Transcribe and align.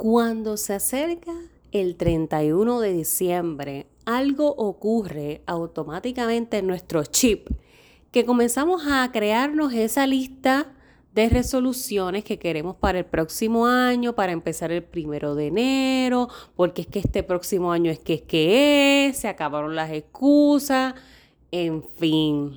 Cuando 0.00 0.56
se 0.56 0.72
acerca 0.72 1.30
el 1.72 1.96
31 1.96 2.80
de 2.80 2.94
diciembre, 2.94 3.86
algo 4.06 4.48
ocurre 4.48 5.42
automáticamente 5.44 6.56
en 6.56 6.66
nuestro 6.66 7.04
chip, 7.04 7.48
que 8.10 8.24
comenzamos 8.24 8.84
a 8.86 9.12
crearnos 9.12 9.74
esa 9.74 10.06
lista 10.06 10.72
de 11.12 11.28
resoluciones 11.28 12.24
que 12.24 12.38
queremos 12.38 12.76
para 12.76 13.00
el 13.00 13.04
próximo 13.04 13.66
año, 13.66 14.14
para 14.14 14.32
empezar 14.32 14.72
el 14.72 14.82
primero 14.82 15.34
de 15.34 15.48
enero, 15.48 16.30
porque 16.56 16.80
es 16.80 16.88
que 16.88 17.00
este 17.00 17.22
próximo 17.22 17.70
año 17.70 17.90
es 17.90 17.98
que 17.98 18.14
es 18.14 18.22
que 18.22 19.08
es, 19.08 19.18
se 19.18 19.28
acabaron 19.28 19.76
las 19.76 19.90
excusas, 19.90 20.94
en 21.50 21.82
fin. 21.82 22.56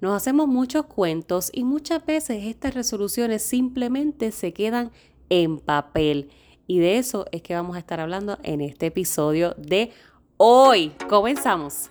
Nos 0.00 0.16
hacemos 0.16 0.48
muchos 0.48 0.86
cuentos 0.86 1.52
y 1.54 1.62
muchas 1.62 2.04
veces 2.04 2.46
estas 2.46 2.74
resoluciones 2.74 3.42
simplemente 3.42 4.32
se 4.32 4.52
quedan 4.52 4.90
en 5.28 5.60
papel 5.60 6.30
y 6.70 6.78
de 6.78 6.98
eso 6.98 7.26
es 7.32 7.42
que 7.42 7.56
vamos 7.56 7.74
a 7.74 7.80
estar 7.80 7.98
hablando 7.98 8.38
en 8.44 8.60
este 8.60 8.86
episodio 8.86 9.56
de 9.58 9.90
hoy. 10.36 10.92
Comenzamos. 11.08 11.90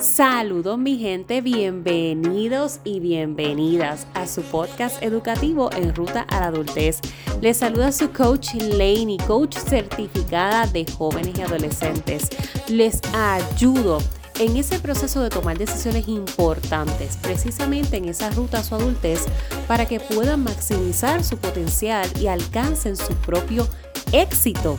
Saludos 0.00 0.78
mi 0.78 0.96
gente, 0.96 1.40
bienvenidos 1.40 2.78
y 2.84 3.00
bienvenidas 3.00 4.06
a 4.14 4.28
su 4.28 4.42
podcast 4.42 5.02
educativo 5.02 5.72
en 5.72 5.92
ruta 5.92 6.20
a 6.20 6.38
la 6.38 6.46
adultez. 6.46 7.00
Les 7.40 7.56
saluda 7.56 7.90
su 7.90 8.12
coach 8.12 8.54
Laney, 8.54 9.18
coach 9.26 9.56
certificada 9.56 10.68
de 10.68 10.86
jóvenes 10.86 11.36
y 11.36 11.42
adolescentes. 11.42 12.28
Les 12.68 13.00
ayudo 13.12 13.98
en 14.38 14.56
ese 14.56 14.78
proceso 14.78 15.22
de 15.22 15.30
tomar 15.30 15.58
decisiones 15.58 16.08
importantes, 16.08 17.16
precisamente 17.18 17.96
en 17.96 18.08
esa 18.08 18.30
ruta 18.30 18.58
a 18.58 18.64
su 18.64 18.74
adultez, 18.74 19.24
para 19.68 19.86
que 19.86 20.00
puedan 20.00 20.42
maximizar 20.42 21.22
su 21.22 21.38
potencial 21.38 22.08
y 22.20 22.26
alcancen 22.26 22.96
su 22.96 23.14
propio 23.14 23.68
éxito. 24.12 24.78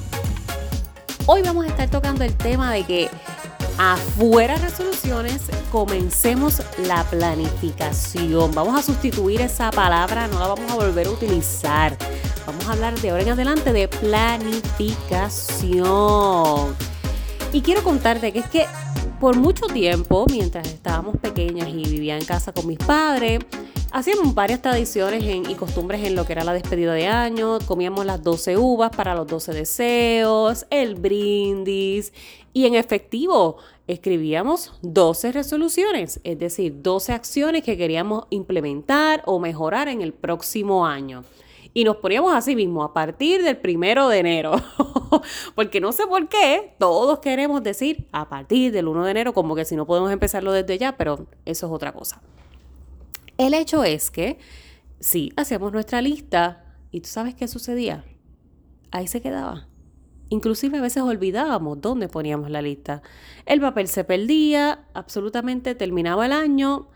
Hoy 1.25 1.41
vamos 1.41 1.65
a 1.65 1.69
estar 1.69 1.89
tocando 1.89 2.23
el 2.23 2.35
tema 2.35 2.73
de 2.73 2.83
que 2.83 3.09
afuera 3.77 4.55
resoluciones, 4.55 5.41
comencemos 5.71 6.61
la 6.87 7.03
planificación. 7.05 8.53
Vamos 8.53 8.79
a 8.79 8.83
sustituir 8.83 9.41
esa 9.41 9.71
palabra, 9.71 10.27
no 10.27 10.39
la 10.39 10.47
vamos 10.47 10.71
a 10.71 10.75
volver 10.75 11.07
a 11.07 11.11
utilizar. 11.11 11.97
Vamos 12.45 12.67
a 12.67 12.73
hablar 12.73 12.99
de 12.99 13.09
ahora 13.09 13.23
en 13.23 13.29
adelante 13.29 13.73
de 13.73 13.87
planificación. 13.87 16.75
Y 17.51 17.61
quiero 17.61 17.83
contarte 17.83 18.31
que 18.31 18.39
es 18.39 18.49
que 18.49 18.65
por 19.19 19.37
mucho 19.37 19.67
tiempo, 19.67 20.25
mientras 20.29 20.67
estábamos 20.67 21.17
pequeñas 21.17 21.69
y 21.69 21.83
vivía 21.89 22.17
en 22.17 22.25
casa 22.25 22.51
con 22.51 22.67
mis 22.67 22.77
padres, 22.77 23.39
hacíamos 23.91 24.33
varias 24.33 24.61
tradiciones 24.61 25.23
y 25.23 25.55
costumbres 25.55 26.03
en 26.03 26.15
lo 26.15 26.25
que 26.25 26.33
era 26.33 26.43
la 26.43 26.53
despedida 26.53 26.93
de 26.93 27.07
año. 27.07 27.59
Comíamos 27.65 28.05
las 28.05 28.21
12 28.23 28.57
uvas 28.57 28.95
para 28.95 29.15
los 29.15 29.27
12 29.27 29.53
deseos, 29.53 30.65
el 30.69 30.95
brindis 30.95 32.13
y 32.53 32.65
en 32.65 32.75
efectivo 32.75 33.57
escribíamos 33.87 34.73
12 34.81 35.31
resoluciones, 35.31 36.19
es 36.23 36.39
decir, 36.39 36.81
12 36.81 37.13
acciones 37.13 37.63
que 37.63 37.77
queríamos 37.77 38.25
implementar 38.29 39.23
o 39.25 39.39
mejorar 39.39 39.87
en 39.87 40.01
el 40.01 40.13
próximo 40.13 40.85
año. 40.85 41.23
Y 41.77 41.83
nos 41.83 41.97
poníamos 41.97 42.33
así 42.33 42.55
mismo 42.55 42.83
a 42.83 42.93
partir 42.93 43.43
del 43.43 43.57
primero 43.57 44.07
de 44.07 44.19
enero. 44.19 44.53
Porque 45.55 45.81
no 45.81 45.91
sé 45.91 46.07
por 46.07 46.29
qué 46.29 46.73
todos 46.79 47.19
queremos 47.19 47.61
decir 47.63 48.07
a 48.13 48.29
partir 48.29 48.71
del 48.71 48.87
1 48.87 49.03
de 49.03 49.11
enero, 49.11 49.33
como 49.33 49.55
que 49.55 49.65
si 49.65 49.75
no 49.75 49.85
podemos 49.85 50.09
empezarlo 50.09 50.53
desde 50.53 50.77
ya, 50.77 50.95
pero 50.95 51.27
eso 51.43 51.67
es 51.67 51.71
otra 51.73 51.91
cosa. 51.91 52.21
El 53.37 53.53
hecho 53.53 53.83
es 53.83 54.09
que 54.09 54.39
sí, 55.01 55.33
hacíamos 55.35 55.73
nuestra 55.73 56.01
lista 56.01 56.77
y 56.91 57.01
tú 57.01 57.09
sabes 57.09 57.35
qué 57.35 57.45
sucedía. 57.49 58.05
Ahí 58.91 59.07
se 59.07 59.21
quedaba. 59.21 59.67
Inclusive 60.29 60.77
a 60.77 60.81
veces 60.81 61.03
olvidábamos 61.03 61.81
dónde 61.81 62.07
poníamos 62.07 62.49
la 62.49 62.61
lista. 62.61 63.01
El 63.45 63.59
papel 63.59 63.89
se 63.89 64.05
perdía, 64.05 64.85
absolutamente 64.93 65.75
terminaba 65.75 66.25
el 66.25 66.31
año 66.31 66.87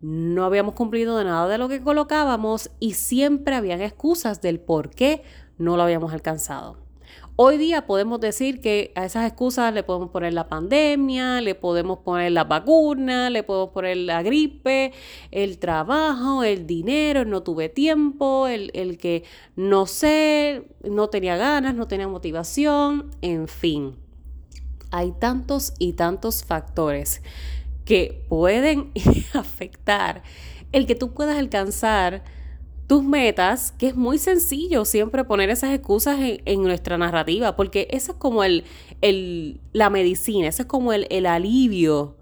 no 0.00 0.44
habíamos 0.44 0.74
cumplido 0.74 1.18
de 1.18 1.24
nada 1.24 1.48
de 1.48 1.58
lo 1.58 1.68
que 1.68 1.82
colocábamos 1.82 2.70
y 2.80 2.94
siempre 2.94 3.54
habían 3.54 3.80
excusas 3.80 4.40
del 4.40 4.60
por 4.60 4.90
qué 4.90 5.22
no 5.58 5.76
lo 5.76 5.82
habíamos 5.82 6.12
alcanzado. 6.12 6.78
Hoy 7.42 7.56
día 7.56 7.86
podemos 7.86 8.20
decir 8.20 8.60
que 8.60 8.92
a 8.96 9.06
esas 9.06 9.26
excusas 9.26 9.72
le 9.72 9.82
podemos 9.82 10.10
poner 10.10 10.34
la 10.34 10.48
pandemia, 10.48 11.40
le 11.40 11.54
podemos 11.54 12.00
poner 12.00 12.32
la 12.32 12.44
vacuna, 12.44 13.30
le 13.30 13.42
podemos 13.42 13.70
poner 13.70 13.96
la 13.96 14.22
gripe, 14.22 14.92
el 15.30 15.58
trabajo, 15.58 16.44
el 16.44 16.66
dinero, 16.66 17.24
no 17.24 17.42
tuve 17.42 17.70
tiempo, 17.70 18.46
el, 18.46 18.70
el 18.74 18.98
que 18.98 19.24
no 19.56 19.86
sé, 19.86 20.68
no 20.84 21.08
tenía 21.08 21.38
ganas, 21.38 21.74
no 21.74 21.88
tenía 21.88 22.08
motivación, 22.08 23.10
en 23.22 23.48
fin. 23.48 23.96
Hay 24.90 25.12
tantos 25.12 25.72
y 25.78 25.94
tantos 25.94 26.44
factores 26.44 27.22
que 27.90 28.22
pueden 28.28 28.92
afectar 29.34 30.22
el 30.70 30.86
que 30.86 30.94
tú 30.94 31.12
puedas 31.12 31.36
alcanzar 31.36 32.22
tus 32.86 33.02
metas, 33.02 33.72
que 33.72 33.88
es 33.88 33.96
muy 33.96 34.18
sencillo 34.18 34.84
siempre 34.84 35.24
poner 35.24 35.50
esas 35.50 35.74
excusas 35.74 36.16
en, 36.20 36.62
nuestra 36.62 36.98
narrativa, 36.98 37.56
porque 37.56 37.88
eso 37.90 38.12
es 38.12 38.18
como 38.18 38.44
el, 38.44 38.62
la 39.72 39.90
medicina, 39.90 40.46
eso 40.46 40.62
es 40.62 40.68
como 40.68 40.92
el, 40.92 41.08
el 41.10 41.26
alivio 41.26 42.16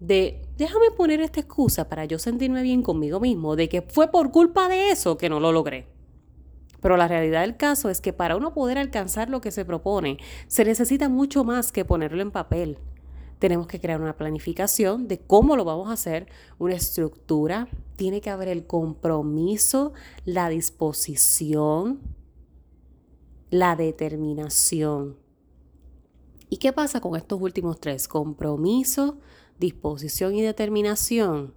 de 0.00 0.42
déjame 0.58 0.90
poner 0.90 1.20
esta 1.20 1.38
excusa 1.38 1.88
para 1.88 2.04
yo 2.04 2.18
sentirme 2.18 2.62
bien 2.62 2.82
conmigo 2.82 3.20
mismo, 3.20 3.54
de 3.54 3.68
que 3.68 3.82
fue 3.82 4.10
por 4.10 4.32
culpa 4.32 4.66
de 4.66 4.90
eso 4.90 5.16
que 5.16 5.28
no 5.28 5.38
lo 5.38 5.52
logré. 5.52 5.86
Pero 6.80 6.96
la 6.96 7.06
realidad 7.06 7.42
del 7.42 7.56
caso 7.56 7.90
es 7.90 8.00
que 8.00 8.12
para 8.12 8.34
uno 8.34 8.54
poder 8.54 8.76
alcanzar 8.76 9.30
lo 9.30 9.40
que 9.40 9.52
se 9.52 9.64
propone, 9.64 10.18
se 10.48 10.64
necesita 10.64 11.08
mucho 11.08 11.44
más 11.44 11.70
que 11.70 11.84
ponerlo 11.84 12.22
en 12.22 12.32
papel 12.32 12.78
tenemos 13.38 13.66
que 13.66 13.80
crear 13.80 14.00
una 14.00 14.16
planificación 14.16 15.08
de 15.08 15.18
cómo 15.18 15.56
lo 15.56 15.64
vamos 15.64 15.88
a 15.88 15.92
hacer, 15.92 16.26
una 16.58 16.74
estructura, 16.74 17.68
tiene 17.96 18.20
que 18.20 18.30
haber 18.30 18.48
el 18.48 18.66
compromiso, 18.66 19.92
la 20.24 20.48
disposición, 20.48 22.00
la 23.50 23.76
determinación. 23.76 25.16
¿Y 26.48 26.58
qué 26.58 26.72
pasa 26.72 27.00
con 27.00 27.16
estos 27.16 27.40
últimos 27.40 27.80
tres? 27.80 28.08
Compromiso, 28.08 29.18
disposición 29.58 30.34
y 30.34 30.42
determinación, 30.42 31.54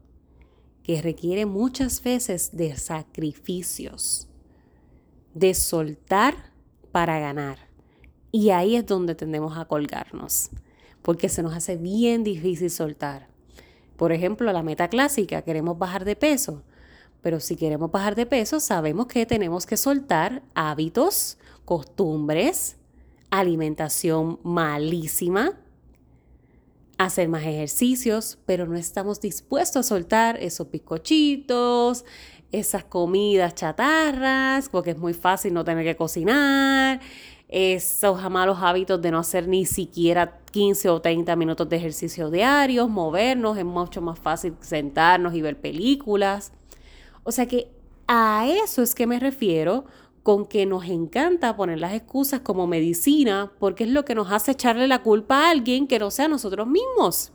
que 0.83 1.01
requiere 1.01 1.45
muchas 1.45 2.01
veces 2.03 2.55
de 2.57 2.75
sacrificios, 2.75 4.27
de 5.33 5.53
soltar 5.53 6.51
para 6.91 7.19
ganar. 7.19 7.69
Y 8.31 8.49
ahí 8.49 8.75
es 8.75 8.85
donde 8.85 9.15
tendemos 9.15 9.57
a 9.57 9.65
colgarnos 9.65 10.49
porque 11.01 11.29
se 11.29 11.43
nos 11.43 11.53
hace 11.53 11.77
bien 11.77 12.23
difícil 12.23 12.69
soltar. 12.69 13.27
Por 13.97 14.11
ejemplo, 14.11 14.51
la 14.53 14.63
meta 14.63 14.87
clásica, 14.87 15.41
queremos 15.41 15.77
bajar 15.77 16.05
de 16.05 16.15
peso, 16.15 16.63
pero 17.21 17.39
si 17.39 17.55
queremos 17.55 17.91
bajar 17.91 18.15
de 18.15 18.25
peso, 18.25 18.59
sabemos 18.59 19.07
que 19.07 19.25
tenemos 19.25 19.65
que 19.65 19.77
soltar 19.77 20.41
hábitos, 20.53 21.37
costumbres, 21.65 22.77
alimentación 23.29 24.39
malísima, 24.43 25.59
hacer 26.97 27.29
más 27.29 27.43
ejercicios, 27.43 28.37
pero 28.45 28.65
no 28.65 28.75
estamos 28.75 29.21
dispuestos 29.21 29.85
a 29.85 29.89
soltar 29.89 30.37
esos 30.41 30.69
bizcochitos, 30.69 32.05
esas 32.51 32.83
comidas 32.83 33.55
chatarras, 33.55 34.69
porque 34.69 34.91
es 34.91 34.97
muy 34.97 35.13
fácil 35.13 35.53
no 35.53 35.63
tener 35.63 35.85
que 35.85 35.95
cocinar, 35.95 36.99
esos 37.47 38.29
malos 38.29 38.59
hábitos 38.61 39.01
de 39.01 39.11
no 39.11 39.19
hacer 39.19 39.47
ni 39.47 39.65
siquiera 39.65 40.38
15 40.49 40.89
o 40.89 41.01
30 41.01 41.35
minutos 41.35 41.69
de 41.69 41.77
ejercicio 41.77 42.29
diarios, 42.29 42.89
movernos, 42.89 43.57
es 43.57 43.65
mucho 43.65 44.01
más 44.01 44.19
fácil 44.19 44.55
sentarnos 44.61 45.33
y 45.33 45.41
ver 45.41 45.59
películas. 45.59 46.51
O 47.23 47.31
sea 47.31 47.45
que 47.47 47.71
a 48.07 48.47
eso 48.47 48.81
es 48.81 48.95
que 48.95 49.07
me 49.07 49.19
refiero 49.19 49.85
con 50.23 50.45
que 50.45 50.65
nos 50.65 50.85
encanta 50.85 51.55
poner 51.55 51.79
las 51.79 51.93
excusas 51.93 52.41
como 52.41 52.67
medicina 52.67 53.51
porque 53.59 53.83
es 53.83 53.89
lo 53.89 54.05
que 54.05 54.15
nos 54.15 54.31
hace 54.31 54.51
echarle 54.51 54.87
la 54.87 55.01
culpa 55.01 55.45
a 55.45 55.49
alguien 55.51 55.87
que 55.87 55.99
no 55.99 56.11
sea 56.11 56.27
nosotros 56.27 56.67
mismos. 56.67 57.31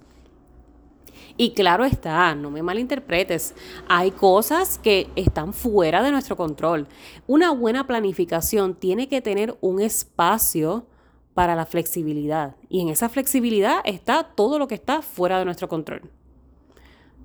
Y 1.36 1.50
claro 1.50 1.84
está, 1.84 2.34
no 2.36 2.50
me 2.50 2.62
malinterpretes, 2.62 3.54
hay 3.88 4.12
cosas 4.12 4.78
que 4.78 5.10
están 5.16 5.52
fuera 5.52 6.02
de 6.02 6.12
nuestro 6.12 6.36
control. 6.36 6.86
Una 7.26 7.50
buena 7.50 7.86
planificación 7.86 8.74
tiene 8.74 9.08
que 9.08 9.20
tener 9.20 9.56
un 9.60 9.80
espacio 9.80 10.86
para 11.34 11.56
la 11.56 11.66
flexibilidad. 11.66 12.56
Y 12.68 12.80
en 12.80 12.88
esa 12.88 13.08
flexibilidad 13.08 13.80
está 13.84 14.22
todo 14.34 14.58
lo 14.58 14.68
que 14.68 14.76
está 14.76 15.02
fuera 15.02 15.38
de 15.38 15.44
nuestro 15.44 15.68
control. 15.68 16.02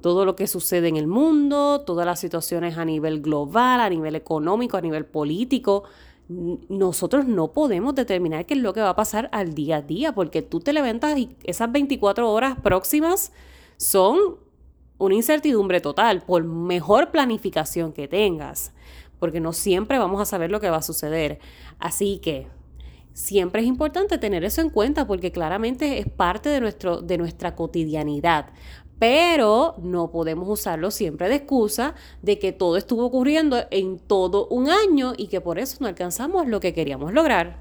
Todo 0.01 0.25
lo 0.25 0.35
que 0.35 0.47
sucede 0.47 0.87
en 0.87 0.97
el 0.97 1.07
mundo, 1.07 1.81
todas 1.81 2.05
las 2.05 2.19
situaciones 2.19 2.77
a 2.77 2.85
nivel 2.85 3.21
global, 3.21 3.79
a 3.79 3.89
nivel 3.89 4.15
económico, 4.15 4.77
a 4.77 4.81
nivel 4.81 5.05
político. 5.05 5.83
Nosotros 6.27 7.25
no 7.25 7.51
podemos 7.51 7.95
determinar 7.95 8.45
qué 8.45 8.55
es 8.55 8.61
lo 8.61 8.73
que 8.73 8.81
va 8.81 8.89
a 8.89 8.95
pasar 8.95 9.29
al 9.31 9.53
día 9.53 9.77
a 9.77 9.81
día, 9.81 10.13
porque 10.13 10.41
tú 10.41 10.59
te 10.59 10.73
levantas 10.73 11.17
y 11.17 11.35
esas 11.43 11.71
24 11.71 12.31
horas 12.31 12.57
próximas 12.61 13.31
son 13.77 14.17
una 14.97 15.15
incertidumbre 15.15 15.81
total, 15.81 16.21
por 16.21 16.43
mejor 16.43 17.11
planificación 17.11 17.93
que 17.93 18.07
tengas, 18.07 18.73
porque 19.19 19.39
no 19.39 19.53
siempre 19.53 19.97
vamos 19.97 20.21
a 20.21 20.25
saber 20.25 20.51
lo 20.51 20.59
que 20.59 20.69
va 20.69 20.77
a 20.77 20.81
suceder. 20.81 21.39
Así 21.79 22.19
que 22.19 22.47
siempre 23.19 23.61
es 23.61 23.67
importante 23.67 24.17
tener 24.17 24.45
eso 24.45 24.61
en 24.61 24.69
cuenta 24.69 25.05
porque 25.05 25.33
claramente 25.33 25.99
es 25.99 26.09
parte 26.09 26.47
de, 26.47 26.61
nuestro, 26.61 27.01
de 27.01 27.17
nuestra 27.17 27.53
cotidianidad. 27.53 28.45
Pero 28.97 29.75
no 29.81 30.09
podemos 30.09 30.47
usarlo 30.47 30.89
siempre 30.89 31.27
de 31.27 31.35
excusa 31.35 31.95
de 32.21 32.39
que 32.39 32.53
todo 32.53 32.77
estuvo 32.77 33.05
ocurriendo 33.05 33.57
en 33.71 33.99
todo 33.99 34.47
un 34.47 34.69
año 34.69 35.13
y 35.17 35.27
que 35.27 35.41
por 35.41 35.59
eso 35.59 35.77
no 35.81 35.87
alcanzamos 35.87 36.47
lo 36.47 36.61
que 36.61 36.73
queríamos 36.73 37.11
lograr. 37.11 37.59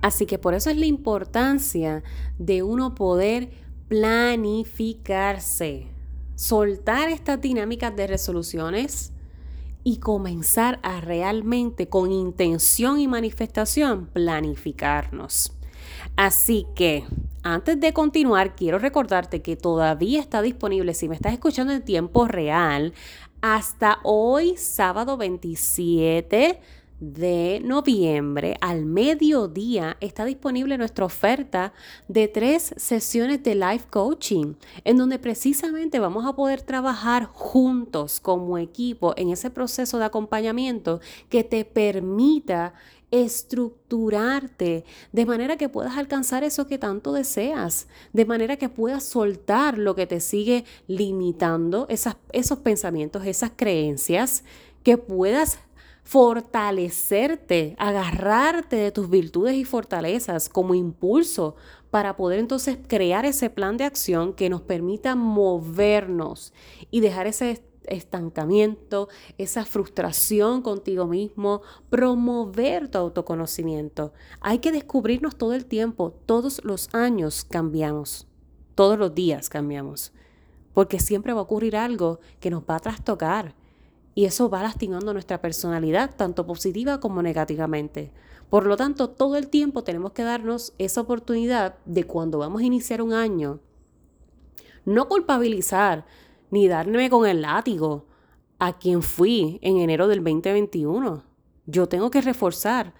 Así 0.00 0.26
que 0.26 0.38
por 0.38 0.54
eso 0.54 0.70
es 0.70 0.76
la 0.76 0.86
importancia 0.86 2.04
de 2.38 2.62
uno 2.62 2.94
poder 2.94 3.50
planificarse, 3.88 5.88
soltar 6.36 7.08
estas 7.08 7.40
dinámicas 7.40 7.96
de 7.96 8.06
resoluciones 8.06 9.12
y 9.84 9.98
comenzar 9.98 10.80
a 10.82 11.00
realmente 11.00 11.88
con 11.88 12.10
intención 12.10 12.98
y 12.98 13.06
manifestación 13.06 14.06
planificarnos. 14.06 15.52
Así 16.16 16.66
que 16.74 17.04
antes 17.42 17.78
de 17.78 17.92
continuar, 17.92 18.56
quiero 18.56 18.78
recordarte 18.78 19.42
que 19.42 19.56
todavía 19.56 20.20
está 20.20 20.40
disponible, 20.40 20.94
si 20.94 21.08
me 21.08 21.14
estás 21.14 21.34
escuchando 21.34 21.72
en 21.74 21.84
tiempo 21.84 22.26
real, 22.26 22.94
hasta 23.42 23.98
hoy, 24.02 24.56
sábado 24.56 25.18
27 25.18 26.60
de 27.00 27.60
noviembre 27.64 28.56
al 28.60 28.84
mediodía 28.84 29.96
está 30.00 30.24
disponible 30.24 30.78
nuestra 30.78 31.04
oferta 31.04 31.72
de 32.08 32.28
tres 32.28 32.74
sesiones 32.76 33.42
de 33.42 33.54
life 33.54 33.86
coaching, 33.90 34.54
en 34.84 34.96
donde 34.96 35.18
precisamente 35.18 35.98
vamos 35.98 36.24
a 36.24 36.34
poder 36.34 36.62
trabajar 36.62 37.24
juntos 37.24 38.20
como 38.20 38.58
equipo 38.58 39.14
en 39.16 39.30
ese 39.30 39.50
proceso 39.50 39.98
de 39.98 40.04
acompañamiento 40.04 41.00
que 41.28 41.44
te 41.44 41.64
permita 41.64 42.74
estructurarte 43.10 44.84
de 45.12 45.26
manera 45.26 45.56
que 45.56 45.68
puedas 45.68 45.96
alcanzar 45.96 46.42
eso 46.42 46.66
que 46.66 46.78
tanto 46.78 47.12
deseas, 47.12 47.86
de 48.12 48.24
manera 48.24 48.56
que 48.56 48.68
puedas 48.68 49.04
soltar 49.04 49.78
lo 49.78 49.94
que 49.94 50.06
te 50.06 50.20
sigue 50.20 50.64
limitando, 50.88 51.86
esas, 51.88 52.16
esos 52.32 52.58
pensamientos, 52.58 53.24
esas 53.24 53.52
creencias, 53.54 54.42
que 54.82 54.98
puedas 54.98 55.60
fortalecerte, 56.04 57.74
agarrarte 57.78 58.76
de 58.76 58.92
tus 58.92 59.08
virtudes 59.08 59.56
y 59.56 59.64
fortalezas 59.64 60.48
como 60.48 60.74
impulso 60.74 61.56
para 61.90 62.14
poder 62.16 62.38
entonces 62.38 62.78
crear 62.86 63.24
ese 63.24 63.50
plan 63.50 63.76
de 63.76 63.84
acción 63.84 64.34
que 64.34 64.50
nos 64.50 64.60
permita 64.60 65.16
movernos 65.16 66.52
y 66.90 67.00
dejar 67.00 67.26
ese 67.26 67.64
estancamiento, 67.86 69.08
esa 69.38 69.64
frustración 69.64 70.62
contigo 70.62 71.06
mismo, 71.06 71.62
promover 71.90 72.88
tu 72.88 72.98
autoconocimiento. 72.98 74.12
Hay 74.40 74.58
que 74.58 74.72
descubrirnos 74.72 75.36
todo 75.36 75.54
el 75.54 75.66
tiempo, 75.66 76.14
todos 76.26 76.62
los 76.64 76.92
años 76.94 77.44
cambiamos, 77.44 78.26
todos 78.74 78.98
los 78.98 79.14
días 79.14 79.48
cambiamos, 79.48 80.12
porque 80.72 80.98
siempre 80.98 81.32
va 81.32 81.40
a 81.40 81.44
ocurrir 81.44 81.76
algo 81.76 82.20
que 82.40 82.50
nos 82.50 82.62
va 82.62 82.76
a 82.76 82.80
trastocar 82.80 83.54
y 84.14 84.26
eso 84.26 84.48
va 84.48 84.62
lastimando 84.62 85.12
nuestra 85.12 85.40
personalidad, 85.40 86.14
tanto 86.16 86.46
positiva 86.46 87.00
como 87.00 87.22
negativamente. 87.22 88.12
Por 88.48 88.66
lo 88.66 88.76
tanto, 88.76 89.10
todo 89.10 89.36
el 89.36 89.48
tiempo 89.48 89.82
tenemos 89.82 90.12
que 90.12 90.22
darnos 90.22 90.74
esa 90.78 91.00
oportunidad 91.00 91.76
de 91.84 92.04
cuando 92.04 92.38
vamos 92.38 92.62
a 92.62 92.64
iniciar 92.64 93.02
un 93.02 93.12
año, 93.12 93.60
no 94.84 95.08
culpabilizar 95.08 96.06
ni 96.50 96.68
darme 96.68 97.10
con 97.10 97.26
el 97.26 97.42
látigo 97.42 98.06
a 98.58 98.78
quien 98.78 99.02
fui 99.02 99.58
en 99.62 99.78
enero 99.78 100.06
del 100.06 100.22
2021. 100.22 101.24
Yo 101.66 101.88
tengo 101.88 102.10
que 102.10 102.20
reforzar 102.20 102.94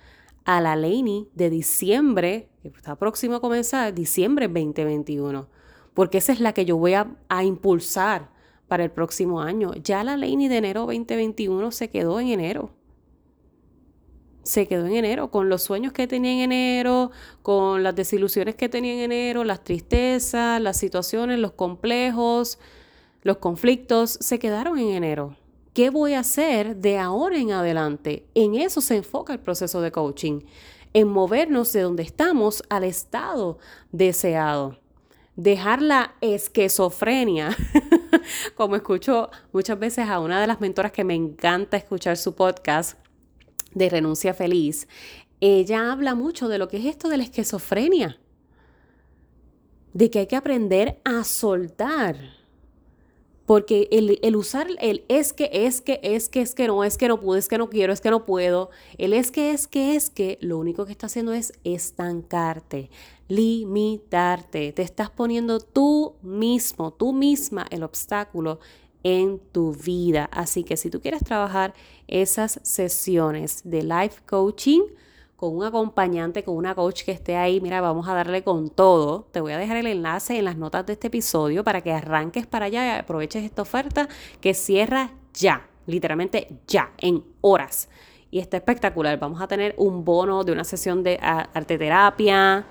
a 0.45 0.61
la 0.61 0.75
Laney 0.75 1.29
de 1.35 1.51
diciembre, 1.51 2.49
que 2.63 2.69
está 2.69 2.97
próximo 2.97 3.37
a 3.37 3.41
comenzar, 3.41 3.95
diciembre 3.95 4.49
2021, 4.49 5.47
porque 5.93 6.19
esa 6.19 6.33
es 6.33 6.41
la 6.41 6.53
que 6.53 6.65
yo 6.65 6.77
voy 6.77 6.95
a 6.95 7.45
impulsar 7.45 8.34
para 8.69 8.85
el 8.85 8.91
próximo 8.91 9.41
año. 9.41 9.73
Ya 9.75 10.05
la 10.05 10.17
ley 10.17 10.37
de 10.49 10.57
enero 10.57 10.81
2021 10.83 11.71
se 11.71 11.91
quedó 11.91 12.21
en 12.21 12.29
enero. 12.29 12.71
Se 14.43 14.69
quedó 14.69 14.87
en 14.87 14.95
enero 14.95 15.31
con 15.31 15.49
los 15.49 15.63
sueños 15.63 15.93
que 15.93 16.07
tenía 16.07 16.33
en 16.33 16.53
enero, 16.53 17.11
con 17.43 17.83
las 17.83 17.95
desilusiones 17.95 18.57
que 18.57 18.69
tenía 18.69 18.93
en 18.93 19.01
enero, 19.01 19.43
las 19.43 19.65
tristezas, 19.65 20.61
las 20.61 20.77
situaciones, 20.77 21.39
los 21.39 21.53
complejos, 21.53 22.59
los 23.23 23.39
conflictos, 23.39 24.19
se 24.21 24.39
quedaron 24.39 24.79
en 24.79 24.91
enero. 24.91 25.37
¿Qué 25.73 25.91
voy 25.91 26.13
a 26.13 26.21
hacer 26.21 26.77
de 26.77 26.99
ahora 26.99 27.39
en 27.39 27.53
adelante? 27.53 28.27
En 28.35 28.55
eso 28.55 28.81
se 28.81 28.97
enfoca 28.97 29.33
el 29.33 29.41
proceso 29.41 29.81
de 29.81 29.91
coaching, 29.91 30.43
en 30.93 31.09
movernos 31.09 31.73
de 31.73 31.81
donde 31.81 32.05
estamos 32.05 32.63
al 32.69 32.85
estado 32.85 33.59
deseado. 33.91 34.79
Dejar 35.37 35.83
la 35.83 36.15
esquizofrenia 36.21 37.57
como 38.55 38.77
escucho 38.77 39.31
muchas 39.53 39.79
veces 39.79 40.09
a 40.09 40.21
una 40.21 40.41
de 40.41 40.47
las 40.47 40.61
mentoras 40.61 40.93
que 40.93 41.05
me 41.05 41.15
encanta 41.15 41.77
escuchar 41.77 42.17
su 42.17 42.35
podcast 42.35 42.99
de 43.73 43.89
Renuncia 43.89 44.35
Feliz, 44.35 44.89
ella 45.41 45.93
habla 45.93 46.15
mucho 46.15 46.49
de 46.49 46.59
lo 46.59 46.69
que 46.69 46.79
es 46.79 46.87
esto 46.87 47.09
de 47.09 47.19
la 47.19 47.25
esquizofrenia, 47.25 48.19
de 49.93 50.11
que 50.11 50.21
hay 50.21 50.27
que 50.27 50.37
aprender 50.37 51.01
a 51.05 51.25
soltar 51.25 52.17
porque 53.47 53.89
el, 53.91 54.37
usar 54.37 54.69
el 54.81 55.05
es 55.09 55.33
que, 55.33 55.51
es 55.53 55.81
que, 55.81 56.01
es 56.03 56.29
que, 56.29 56.41
es 56.41 56.55
que 56.55 56.67
no, 56.67 56.83
es 56.83 56.97
que 56.97 57.09
no 57.09 57.21
pude, 57.21 57.39
es 57.39 57.49
que 57.49 57.59
no 57.59 57.69
quiero, 57.69 57.93
es 57.93 58.01
que 58.01 58.11
no 58.11 58.25
puedo, 58.25 58.71
el 58.97 59.13
es 59.13 59.31
que, 59.31 59.51
es 59.51 59.67
que, 59.67 59.97
es 59.97 60.09
que, 60.09 60.39
lo 60.41 60.59
único 60.59 60.87
que 60.87 60.93
está 60.93 61.07
haciendo 61.07 61.33
es 61.35 61.53
estancarte, 61.63 62.91
limitarte. 63.29 64.73
Te 64.73 64.83
estás 64.83 65.11
poniendo 65.11 65.61
tú 65.61 66.17
mismo, 66.23 66.93
tú 66.93 67.13
misma 67.13 67.67
el 67.71 67.83
obstáculo 67.83 68.61
en 69.03 69.39
tu 69.53 69.73
vida. 69.73 70.29
Así 70.33 70.65
que 70.65 70.77
si 70.77 70.91
tú 70.91 71.01
quieres 71.01 71.23
trabajar 71.23 71.75
esas 72.09 72.61
sesiones 72.63 73.63
de 73.65 73.83
life 73.83 74.23
coaching, 74.27 74.83
con 75.37 75.57
un 75.57 75.65
acompañante, 75.65 76.43
con 76.43 76.57
una 76.57 76.75
coach 76.75 77.05
que 77.05 77.13
esté 77.13 77.37
ahí, 77.37 77.61
mira, 77.61 77.81
vamos 77.81 78.09
a 78.09 78.15
darle 78.15 78.43
con 78.43 78.71
todo. 78.71 79.27
Te 79.31 79.41
voy 79.41 79.53
a 79.53 79.59
dejar 79.59 79.77
el 79.77 79.87
enlace 79.87 80.39
en 80.39 80.45
las 80.47 80.57
notas 80.57 80.87
de 80.87 80.95
este 80.95 81.09
episodio 81.09 81.65
para 81.65 81.83
que 81.83 81.93
arranques 81.93 82.47
para 82.47 82.67
allá 82.67 82.87
y 82.87 82.99
aproveches 82.99 83.45
esta 83.45 83.63
oferta 83.63 84.09
que 84.41 84.55
cierra 84.55 85.13
ya, 85.35 85.69
literalmente 85.87 86.49
ya, 86.67 86.93
en 86.99 87.25
horas. 87.43 87.89
Y 88.31 88.39
está 88.39 88.57
espectacular. 88.57 89.19
Vamos 89.19 89.43
a 89.43 89.47
tener 89.47 89.75
un 89.77 90.05
bono 90.05 90.45
de 90.45 90.53
una 90.53 90.65
sesión 90.65 91.03
de 91.03 91.19
arte 91.21 91.77
terapia. 91.77 92.65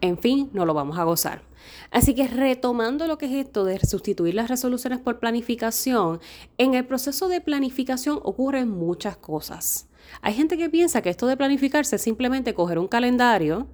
En 0.00 0.18
fin, 0.18 0.50
no 0.52 0.66
lo 0.66 0.74
vamos 0.74 0.98
a 0.98 1.04
gozar. 1.04 1.42
Así 1.90 2.14
que 2.14 2.28
retomando 2.28 3.06
lo 3.06 3.18
que 3.18 3.26
es 3.26 3.46
esto 3.46 3.64
de 3.64 3.78
sustituir 3.80 4.34
las 4.34 4.48
resoluciones 4.48 4.98
por 4.98 5.18
planificación, 5.18 6.20
en 6.58 6.74
el 6.74 6.84
proceso 6.84 7.28
de 7.28 7.40
planificación 7.40 8.20
ocurren 8.22 8.68
muchas 8.68 9.16
cosas. 9.16 9.88
Hay 10.20 10.34
gente 10.34 10.56
que 10.56 10.68
piensa 10.68 11.02
que 11.02 11.10
esto 11.10 11.26
de 11.26 11.36
planificarse 11.36 11.96
es 11.96 12.02
simplemente 12.02 12.54
coger 12.54 12.78
un 12.78 12.88
calendario 12.88 13.66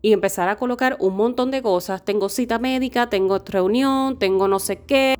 y 0.00 0.12
empezar 0.12 0.48
a 0.48 0.56
colocar 0.56 0.96
un 0.98 1.16
montón 1.16 1.50
de 1.50 1.62
cosas. 1.62 2.04
Tengo 2.04 2.28
cita 2.28 2.58
médica, 2.58 3.08
tengo 3.08 3.38
reunión, 3.38 4.18
tengo 4.18 4.48
no 4.48 4.58
sé 4.58 4.80
qué, 4.84 5.14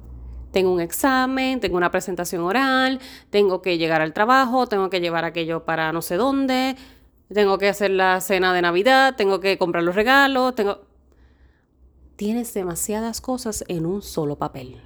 tengo 0.51 0.73
un 0.73 0.81
examen, 0.81 1.61
tengo 1.61 1.77
una 1.77 1.91
presentación 1.91 2.43
oral, 2.43 3.01
tengo 3.31 3.63
que 3.63 3.79
llegar 3.79 4.03
al 4.03 4.13
trabajo, 4.13 4.67
tengo 4.67 4.91
que 4.91 5.01
llevar 5.01 5.25
aquello 5.25 5.65
para 5.65 5.93
no 5.93 6.03
sé 6.03 6.17
dónde, 6.17 6.77
tengo 7.33 7.59
que 7.59 7.69
hacer 7.69 7.91
la 7.91 8.21
cena 8.21 8.55
de 8.55 8.63
Navidad, 8.63 9.15
tengo 9.17 9.41
que 9.41 9.59
comprar 9.59 9.85
los 9.85 9.95
regalos, 9.95 10.55
tengo... 10.55 10.81
Tienes 12.17 12.55
demasiadas 12.55 13.21
cosas 13.21 13.65
en 13.69 13.87
un 13.87 14.03
solo 14.03 14.37
papel. 14.37 14.81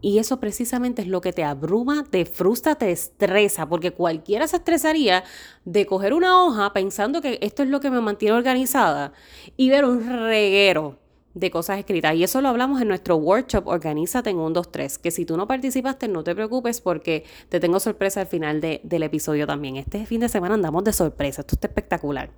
Y 0.00 0.18
eso 0.18 0.38
precisamente 0.38 1.00
es 1.00 1.08
lo 1.08 1.20
que 1.20 1.32
te 1.32 1.44
abruma, 1.44 2.04
te 2.04 2.26
frustra, 2.26 2.74
te 2.74 2.90
estresa, 2.90 3.66
porque 3.68 3.92
cualquiera 3.92 4.46
se 4.46 4.56
estresaría 4.56 5.24
de 5.64 5.86
coger 5.86 6.12
una 6.12 6.42
hoja 6.42 6.72
pensando 6.74 7.22
que 7.22 7.38
esto 7.40 7.62
es 7.62 7.70
lo 7.70 7.80
que 7.80 7.90
me 7.90 8.02
mantiene 8.02 8.36
organizada 8.36 9.12
y 9.56 9.70
ver 9.70 9.86
un 9.86 10.06
reguero 10.06 10.98
de 11.34 11.50
cosas 11.50 11.78
escritas. 11.78 12.14
Y 12.14 12.24
eso 12.24 12.40
lo 12.40 12.48
hablamos 12.48 12.80
en 12.80 12.88
nuestro 12.88 13.16
workshop 13.16 13.66
Organízate 13.66 14.30
en 14.30 14.38
1, 14.38 14.50
2, 14.50 14.72
3, 14.72 14.98
que 14.98 15.10
si 15.10 15.24
tú 15.24 15.36
no 15.36 15.46
participaste 15.46 16.08
no 16.08 16.24
te 16.24 16.34
preocupes 16.34 16.80
porque 16.80 17.24
te 17.48 17.60
tengo 17.60 17.80
sorpresa 17.80 18.20
al 18.20 18.26
final 18.26 18.60
del 18.60 19.02
episodio 19.02 19.46
también. 19.46 19.76
Este 19.76 20.06
fin 20.06 20.20
de 20.20 20.28
semana 20.28 20.54
andamos 20.54 20.84
de 20.84 20.92
sorpresa, 20.92 21.42
esto 21.42 21.56
está 21.56 21.66
espectacular. 21.66 22.30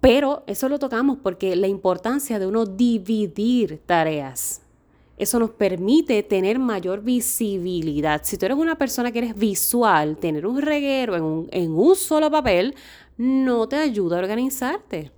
Pero 0.00 0.44
eso 0.46 0.68
lo 0.68 0.78
tocamos 0.78 1.18
porque 1.22 1.56
la 1.56 1.66
importancia 1.66 2.38
de 2.38 2.46
uno 2.46 2.64
dividir 2.64 3.80
tareas 3.84 4.62
eso 5.20 5.38
nos 5.38 5.50
permite 5.50 6.22
tener 6.22 6.58
mayor 6.58 7.02
visibilidad. 7.02 8.22
Si 8.24 8.38
tú 8.38 8.46
eres 8.46 8.56
una 8.56 8.78
persona 8.78 9.12
que 9.12 9.18
eres 9.18 9.36
visual, 9.36 10.16
tener 10.16 10.46
un 10.46 10.62
reguero 10.62 11.14
en 11.14 11.22
un, 11.22 11.48
en 11.52 11.72
un 11.72 11.94
solo 11.94 12.30
papel 12.30 12.74
no 13.18 13.68
te 13.68 13.76
ayuda 13.76 14.16
a 14.16 14.20
organizarte. 14.20 15.12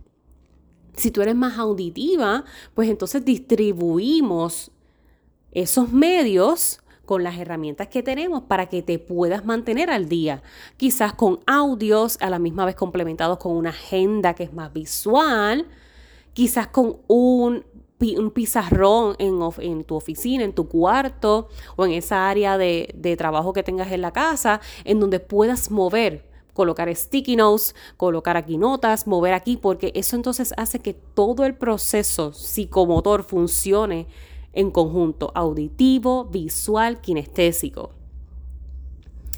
Si 0.96 1.10
tú 1.10 1.22
eres 1.22 1.34
más 1.34 1.58
auditiva, 1.58 2.44
pues 2.74 2.88
entonces 2.88 3.24
distribuimos 3.24 4.70
esos 5.52 5.92
medios 5.92 6.80
con 7.04 7.24
las 7.24 7.38
herramientas 7.38 7.88
que 7.88 8.02
tenemos 8.02 8.42
para 8.42 8.68
que 8.68 8.82
te 8.82 8.98
puedas 8.98 9.44
mantener 9.44 9.90
al 9.90 10.08
día. 10.08 10.42
Quizás 10.76 11.14
con 11.14 11.40
audios, 11.46 12.16
a 12.20 12.30
la 12.30 12.38
misma 12.38 12.64
vez 12.64 12.74
complementados 12.74 13.38
con 13.38 13.56
una 13.56 13.70
agenda 13.70 14.34
que 14.34 14.44
es 14.44 14.52
más 14.52 14.72
visual, 14.72 15.66
quizás 16.32 16.68
con 16.68 16.98
un 17.08 17.64
un 18.16 18.32
pizarrón 18.32 19.14
en, 19.18 19.84
tu 19.84 19.94
oficina, 19.94 20.42
en 20.42 20.52
tu 20.52 20.68
cuarto 20.68 21.48
o 21.76 21.86
en 21.86 21.92
esa 21.92 22.28
área 22.28 22.58
de, 22.58 22.92
de 22.96 23.16
trabajo 23.16 23.52
que 23.52 23.62
tengas 23.62 23.92
en 23.92 24.00
la 24.00 24.12
casa, 24.12 24.60
en 24.84 24.98
donde 24.98 25.20
puedas 25.20 25.70
mover 25.70 26.31
colocar 26.52 26.94
sticky 26.94 27.36
notes, 27.36 27.74
colocar 27.96 28.36
aquí 28.36 28.58
notas, 28.58 29.06
mover 29.06 29.34
aquí, 29.34 29.56
porque 29.56 29.92
eso 29.94 30.16
entonces 30.16 30.52
hace 30.56 30.80
que 30.80 30.94
todo 30.94 31.44
el 31.44 31.54
proceso 31.54 32.32
psicomotor 32.32 33.22
funcione 33.24 34.06
en 34.52 34.70
conjunto, 34.70 35.32
auditivo, 35.34 36.26
visual, 36.26 37.00
kinestésico. 37.00 38.01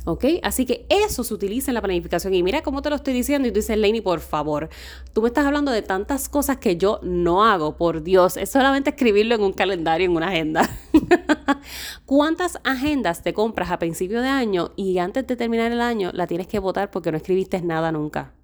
¿Ok? 0.07 0.25
Así 0.43 0.67
que 0.67 0.87
eso 0.91 1.25
se 1.25 1.33
utiliza 1.33 1.71
en 1.71 1.77
la 1.77 1.81
planificación. 1.81 2.35
Y 2.35 2.43
mira 2.43 2.63
cómo 2.63 2.83
te 2.83 2.91
lo 2.91 2.97
estoy 2.97 3.15
diciendo. 3.15 3.49
Y 3.49 3.53
tú 3.53 3.57
dices, 3.57 3.79
Lainey, 3.79 4.03
por 4.03 4.21
favor, 4.21 4.69
tú 5.15 5.23
me 5.23 5.29
estás 5.29 5.47
hablando 5.47 5.73
de 5.73 5.81
tantas 5.81 6.29
cosas 6.29 6.59
que 6.59 6.77
yo 6.77 7.01
no 7.03 7.45
hago, 7.45 7.77
por 7.77 8.03
Dios. 8.03 8.37
Es 8.37 8.51
solamente 8.51 8.91
escribirlo 8.91 9.35
en 9.35 9.43
un 9.43 9.53
calendario, 9.53 10.07
en 10.07 10.17
una 10.17 10.29
agenda. 10.29 10.69
¿Cuántas 12.07 12.59
agendas 12.65 13.23
te 13.23 13.33
compras 13.33 13.71
a 13.71 13.79
principio 13.79 14.21
de 14.21 14.29
año 14.29 14.73
y 14.77 14.99
antes 14.99 15.27
de 15.27 15.37
terminar 15.37 15.73
el 15.73 15.81
año 15.81 16.11
la 16.13 16.27
tienes 16.27 16.49
que 16.49 16.59
votar 16.59 16.91
porque 16.91 17.11
no 17.11 17.17
escribiste 17.17 17.63
nada 17.63 17.91
nunca? 17.91 18.35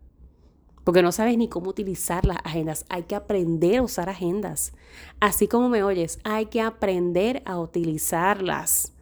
Porque 0.83 1.03
no 1.03 1.13
sabes 1.13 1.37
ni 1.37 1.49
cómo 1.49 1.69
utilizar 1.69 2.25
las 2.25 2.39
agendas. 2.43 2.87
Hay 2.89 3.03
que 3.03 3.15
aprender 3.15 3.77
a 3.77 3.83
usar 3.83 4.09
agendas. 4.09 4.73
Así 5.21 5.47
como 5.47 5.69
me 5.69 5.83
oyes, 5.83 6.21
hay 6.25 6.47
que 6.47 6.63
aprender 6.63 7.43
a 7.45 7.59
utilizarlas 7.59 8.95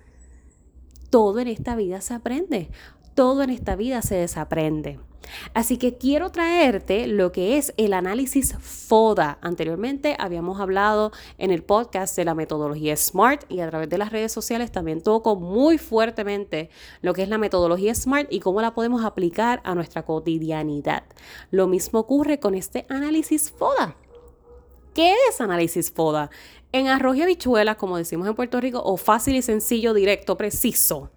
todo 1.10 1.40
en 1.40 1.48
esta 1.48 1.76
vida 1.76 2.00
se 2.00 2.14
aprende, 2.14 2.70
todo 3.14 3.42
en 3.42 3.50
esta 3.50 3.76
vida 3.76 4.02
se 4.02 4.16
desaprende. 4.16 4.98
Así 5.54 5.76
que 5.76 5.96
quiero 5.96 6.30
traerte 6.30 7.06
lo 7.06 7.32
que 7.32 7.58
es 7.58 7.74
el 7.76 7.92
análisis 7.92 8.54
FODA. 8.58 9.38
Anteriormente 9.40 10.16
habíamos 10.18 10.60
hablado 10.60 11.12
en 11.38 11.50
el 11.50 11.62
podcast 11.62 12.16
de 12.16 12.24
la 12.24 12.34
metodología 12.34 12.96
SMART 12.96 13.50
y 13.50 13.60
a 13.60 13.68
través 13.68 13.88
de 13.88 13.98
las 13.98 14.12
redes 14.12 14.32
sociales 14.32 14.72
también 14.72 15.02
toco 15.02 15.36
muy 15.36 15.78
fuertemente 15.78 16.70
lo 17.02 17.14
que 17.14 17.22
es 17.22 17.28
la 17.28 17.38
metodología 17.38 17.94
SMART 17.94 18.32
y 18.32 18.40
cómo 18.40 18.60
la 18.60 18.74
podemos 18.74 19.04
aplicar 19.04 19.60
a 19.64 19.74
nuestra 19.74 20.04
cotidianidad. 20.04 21.04
Lo 21.50 21.66
mismo 21.66 22.00
ocurre 22.00 22.40
con 22.40 22.54
este 22.54 22.86
análisis 22.88 23.50
FODA. 23.50 23.96
¿Qué 24.94 25.14
es 25.30 25.40
análisis 25.40 25.92
FODA? 25.92 26.30
En 26.72 26.88
arroz 26.88 27.16
y 27.16 27.22
habichuelas, 27.22 27.76
como 27.76 27.96
decimos 27.96 28.28
en 28.28 28.34
Puerto 28.34 28.60
Rico, 28.60 28.82
o 28.84 28.96
fácil 28.96 29.36
y 29.36 29.42
sencillo, 29.42 29.94
directo, 29.94 30.36
preciso. 30.36 31.10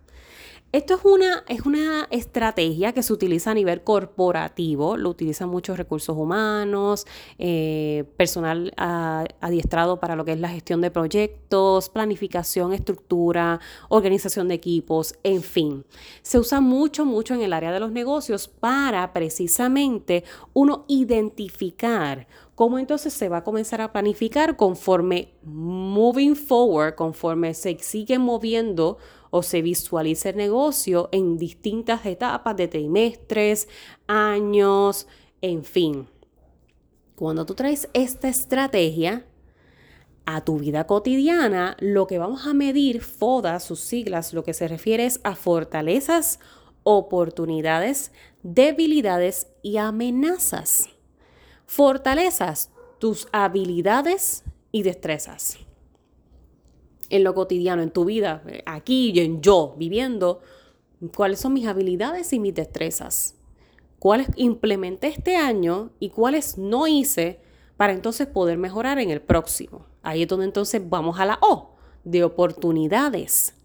Esto 0.74 0.94
es 0.94 1.04
una, 1.04 1.44
es 1.50 1.66
una 1.66 2.08
estrategia 2.12 2.94
que 2.94 3.04
se 3.04 3.12
utiliza 3.12 3.52
a 3.52 3.54
nivel 3.54 3.82
corporativo, 3.84 4.96
lo 4.96 5.10
utilizan 5.10 5.50
muchos 5.50 5.78
recursos 5.78 6.16
humanos, 6.16 7.06
eh, 7.38 8.06
personal 8.16 8.72
adiestrado 8.78 10.00
para 10.00 10.16
lo 10.16 10.24
que 10.24 10.32
es 10.32 10.40
la 10.40 10.48
gestión 10.48 10.80
de 10.80 10.90
proyectos, 10.90 11.90
planificación, 11.90 12.72
estructura, 12.72 13.60
organización 13.90 14.48
de 14.48 14.54
equipos, 14.56 15.16
en 15.24 15.44
fin. 15.44 15.84
Se 16.22 16.40
usa 16.40 16.62
mucho, 16.62 17.04
mucho 17.04 17.34
en 17.34 17.42
el 17.42 17.52
área 17.52 17.74
de 17.74 17.82
los 17.82 17.92
negocios 17.92 18.48
para 18.48 19.12
precisamente 19.12 20.24
uno 20.54 20.86
identificar 20.88 22.28
cómo 22.56 22.80
entonces 22.80 23.12
se 23.12 23.28
va 23.28 23.38
a 23.38 23.44
comenzar 23.44 23.82
a 23.82 23.92
planificar 23.92 24.56
conforme 24.56 25.34
moving 25.44 26.36
forward, 26.36 26.96
conforme 26.96 27.54
se 27.56 27.78
sigue 27.80 28.20
moviendo 28.20 29.00
o 29.32 29.42
se 29.42 29.62
visualiza 29.62 30.30
el 30.30 30.38
negocio 30.38 31.10
en 31.12 31.38
distintas 31.38 32.06
etapas 32.06 32.56
de 32.56 32.68
trimestres, 32.68 33.68
años, 34.06 35.08
en 35.42 35.64
fin. 35.64 36.08
Cuando 37.16 37.46
tú 37.46 37.56
traes 37.56 37.90
esta 37.94 38.28
estrategia 38.28 39.26
a 40.26 40.42
tu 40.42 40.60
vida 40.60 40.86
cotidiana, 40.86 41.78
lo 41.80 42.08
que 42.08 42.20
vamos 42.20 42.46
a 42.46 42.54
medir, 42.54 43.02
FODA, 43.02 43.60
sus 43.60 43.80
siglas, 43.80 44.34
lo 44.34 44.44
que 44.44 44.54
se 44.54 44.68
refiere 44.68 45.06
es 45.06 45.20
a 45.24 45.36
fortalezas, 45.36 46.40
oportunidades, 46.84 48.12
debilidades 48.44 49.48
y 49.62 49.78
amenazas. 49.78 50.90
Fortalezas, 51.66 52.70
tus 53.00 53.28
habilidades 53.32 54.44
y 54.72 54.84
destrezas 54.84 55.58
en 57.12 57.24
lo 57.24 57.36
cotidiano, 57.36 57.82
en 57.82 57.92
tu 57.92 58.06
vida, 58.06 58.42
aquí 58.66 59.12
y 59.14 59.20
en 59.20 59.42
yo, 59.42 59.76
viviendo, 59.78 60.42
cuáles 61.16 61.40
son 61.40 61.54
mis 61.54 61.68
habilidades 61.68 62.32
y 62.34 62.40
mis 62.40 62.56
destrezas, 62.56 63.36
cuáles 64.00 64.28
implementé 64.36 65.08
este 65.08 65.36
año 65.36 65.92
y 66.00 66.10
cuáles 66.10 66.58
no 66.58 66.88
hice 66.88 67.40
para 67.78 67.94
entonces 67.94 68.28
poder 68.28 68.58
mejorar 68.58 69.00
en 69.00 69.10
el 69.10 69.22
próximo. 69.22 69.86
Ahí 70.02 70.24
es 70.24 70.28
donde 70.28 70.46
entonces 70.46 70.82
vamos 70.88 71.20
a 71.20 71.26
la 71.26 71.38
O, 71.42 71.76
de 72.04 72.24
oportunidades. 72.24 73.56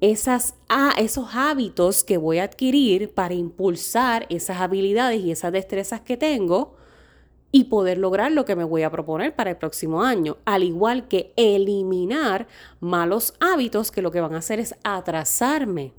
Esas, 0.00 0.54
ah, 0.68 0.94
esos 0.98 1.34
hábitos 1.34 2.02
que 2.02 2.16
voy 2.16 2.38
a 2.38 2.44
adquirir 2.44 3.12
para 3.12 3.34
impulsar 3.34 4.26
esas 4.30 4.58
habilidades 4.58 5.20
y 5.20 5.30
esas 5.30 5.52
destrezas 5.52 6.00
que 6.00 6.16
tengo 6.16 6.74
y 7.52 7.64
poder 7.64 7.98
lograr 7.98 8.30
lo 8.32 8.44
que 8.44 8.56
me 8.56 8.64
voy 8.64 8.82
a 8.82 8.90
proponer 8.90 9.34
para 9.34 9.50
el 9.50 9.56
próximo 9.56 10.02
año, 10.02 10.36
al 10.44 10.62
igual 10.62 11.08
que 11.08 11.32
eliminar 11.36 12.46
malos 12.78 13.34
hábitos 13.40 13.90
que 13.90 14.02
lo 14.02 14.10
que 14.10 14.20
van 14.20 14.34
a 14.34 14.38
hacer 14.38 14.60
es 14.60 14.74
atrasarme. 14.84 15.92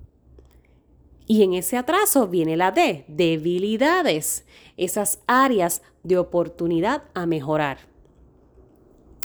Y 1.28 1.44
en 1.44 1.54
ese 1.54 1.78
atraso 1.78 2.28
viene 2.28 2.58
la 2.58 2.72
D, 2.72 3.06
debilidades, 3.08 4.46
esas 4.78 5.20
áreas 5.28 5.82
de 6.04 6.18
oportunidad 6.18 7.04
a 7.14 7.26
mejorar. 7.26 7.80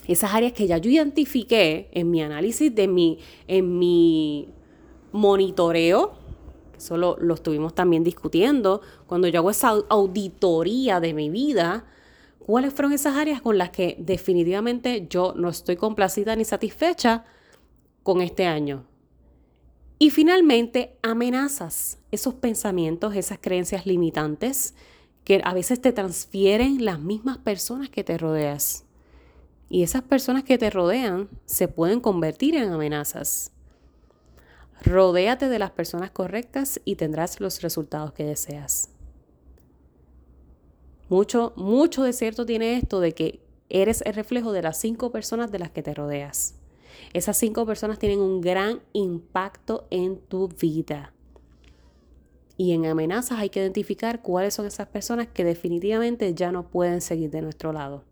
Esas 0.06 0.34
áreas 0.34 0.52
que 0.52 0.66
ya 0.66 0.78
yo 0.78 0.90
identifiqué 0.90 1.88
en 1.92 2.10
mi 2.10 2.22
análisis 2.22 2.72
de 2.74 2.86
mi, 2.86 3.18
en 3.48 3.78
mi 3.78 4.48
monitoreo, 5.12 6.14
eso 6.76 6.96
lo, 6.96 7.16
lo 7.18 7.34
estuvimos 7.34 7.74
también 7.74 8.04
discutiendo, 8.04 8.82
cuando 9.06 9.26
yo 9.28 9.40
hago 9.40 9.50
esa 9.50 9.70
auditoría 9.88 11.00
de 11.00 11.14
mi 11.14 11.30
vida, 11.30 11.86
cuáles 12.46 12.72
fueron 12.72 12.92
esas 12.92 13.16
áreas 13.16 13.42
con 13.42 13.58
las 13.58 13.70
que 13.70 13.96
definitivamente 13.98 15.08
yo 15.10 15.34
no 15.36 15.48
estoy 15.48 15.74
complacida 15.74 16.36
ni 16.36 16.44
satisfecha 16.44 17.24
con 18.04 18.22
este 18.22 18.46
año. 18.46 18.86
Y 19.98 20.10
finalmente, 20.10 20.96
amenazas, 21.02 21.98
esos 22.12 22.34
pensamientos, 22.34 23.16
esas 23.16 23.40
creencias 23.40 23.84
limitantes 23.84 24.76
que 25.24 25.40
a 25.42 25.54
veces 25.54 25.80
te 25.80 25.92
transfieren 25.92 26.84
las 26.84 27.00
mismas 27.00 27.38
personas 27.38 27.90
que 27.90 28.04
te 28.04 28.16
rodeas. 28.16 28.84
Y 29.68 29.82
esas 29.82 30.02
personas 30.02 30.44
que 30.44 30.56
te 30.56 30.70
rodean 30.70 31.28
se 31.46 31.66
pueden 31.66 31.98
convertir 31.98 32.54
en 32.54 32.70
amenazas. 32.70 33.50
Rodéate 34.84 35.48
de 35.48 35.58
las 35.58 35.72
personas 35.72 36.12
correctas 36.12 36.80
y 36.84 36.94
tendrás 36.94 37.40
los 37.40 37.60
resultados 37.60 38.12
que 38.12 38.22
deseas. 38.22 38.90
Mucho, 41.08 41.52
mucho 41.56 42.02
de 42.02 42.12
cierto 42.12 42.46
tiene 42.46 42.76
esto 42.76 43.00
de 43.00 43.12
que 43.12 43.40
eres 43.68 44.02
el 44.02 44.14
reflejo 44.14 44.52
de 44.52 44.62
las 44.62 44.78
cinco 44.78 45.10
personas 45.10 45.52
de 45.52 45.58
las 45.58 45.70
que 45.70 45.82
te 45.82 45.94
rodeas. 45.94 46.56
Esas 47.12 47.36
cinco 47.36 47.66
personas 47.66 47.98
tienen 47.98 48.20
un 48.20 48.40
gran 48.40 48.80
impacto 48.92 49.86
en 49.90 50.18
tu 50.18 50.48
vida. 50.48 51.12
Y 52.56 52.72
en 52.72 52.86
amenazas 52.86 53.38
hay 53.38 53.50
que 53.50 53.60
identificar 53.60 54.22
cuáles 54.22 54.54
son 54.54 54.66
esas 54.66 54.88
personas 54.88 55.28
que 55.28 55.44
definitivamente 55.44 56.34
ya 56.34 56.52
no 56.52 56.68
pueden 56.68 57.00
seguir 57.00 57.30
de 57.30 57.42
nuestro 57.42 57.72
lado. 57.72 58.04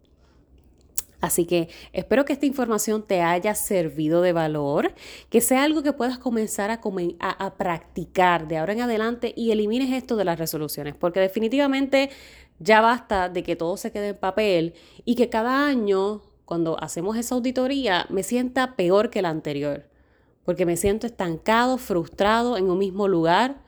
Así 1.24 1.46
que 1.46 1.70
espero 1.94 2.26
que 2.26 2.34
esta 2.34 2.44
información 2.44 3.02
te 3.02 3.22
haya 3.22 3.54
servido 3.54 4.20
de 4.20 4.34
valor, 4.34 4.92
que 5.30 5.40
sea 5.40 5.62
algo 5.62 5.82
que 5.82 5.94
puedas 5.94 6.18
comenzar 6.18 6.70
a, 6.70 6.80
a, 7.18 7.54
practicar 7.54 8.46
de 8.46 8.58
ahora 8.58 8.74
en 8.74 8.82
adelante 8.82 9.32
y 9.34 9.50
elimines 9.50 9.90
esto 9.90 10.16
de 10.16 10.26
las 10.26 10.38
resoluciones, 10.38 10.94
porque 10.94 11.20
definitivamente 11.20 12.10
ya 12.58 12.80
basta 12.80 13.28
de 13.28 13.42
que 13.42 13.56
todo 13.56 13.76
se 13.76 13.92
quede 13.92 14.08
en 14.08 14.16
papel 14.16 14.74
y 15.04 15.16
que 15.16 15.28
cada 15.28 15.66
año, 15.66 16.22
cuando 16.44 16.82
hacemos 16.82 17.16
esa 17.16 17.34
auditoría, 17.34 18.06
me 18.10 18.22
sienta 18.22 18.76
peor 18.76 19.10
que 19.10 19.22
la 19.22 19.30
anterior, 19.30 19.88
porque 20.44 20.66
me 20.66 20.76
siento 20.76 21.06
estancado, 21.06 21.78
frustrado 21.78 22.56
en 22.56 22.70
un 22.70 22.78
mismo 22.78 23.08
lugar, 23.08 23.62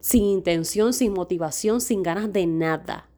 sin 0.00 0.24
intención, 0.24 0.92
sin 0.92 1.12
motivación, 1.12 1.80
sin 1.80 2.02
ganas 2.02 2.32
de 2.32 2.46
nada. 2.46 3.08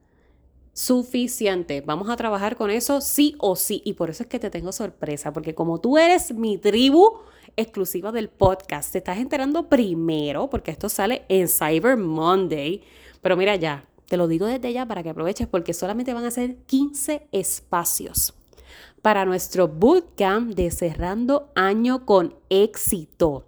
Suficiente. 0.73 1.81
Vamos 1.81 2.09
a 2.11 2.17
trabajar 2.17 2.55
con 2.55 2.71
eso 2.71 3.01
sí 3.01 3.35
o 3.39 3.57
sí. 3.57 3.83
Y 3.85 3.95
por 3.95 4.11
eso 4.11 4.23
es 4.23 4.29
que 4.29 4.39
te 4.39 4.51
tengo 4.51 4.71
sorpresa, 4.71 5.33
porque 5.33 5.55
como 5.55 5.81
tú 5.81 5.99
eres 5.99 6.33
mi 6.33 6.59
tribu 6.59 7.19
exclusiva 7.57 8.13
del 8.13 8.29
podcast, 8.29 8.93
te 8.93 8.99
estás 8.99 9.19
enterando 9.19 9.69
primero, 9.69 10.49
porque 10.49 10.71
esto 10.71 10.89
sale 10.89 11.25
en 11.29 11.49
Cyber 11.49 11.97
Monday. 11.97 12.83
Pero 13.21 13.37
mira 13.37 13.57
ya, 13.57 13.85
te 14.09 14.17
lo 14.17 14.29
digo 14.29 14.47
desde 14.47 14.73
ya 14.73 14.87
para 14.87 15.03
que 15.03 15.11
aproveches 15.11 15.47
porque 15.47 15.75
solamente 15.75 16.15
van 16.15 16.25
a 16.25 16.31
ser 16.31 16.57
15 16.57 17.29
espacios 17.33 18.35
para 19.03 19.25
nuestro 19.25 19.69
bootcamp 19.69 20.55
de 20.55 20.71
cerrando 20.71 21.51
año 21.55 22.05
con 22.05 22.35
éxito. 22.49 23.45